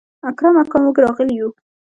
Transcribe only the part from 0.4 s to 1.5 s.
اکا موږ راغلي يو.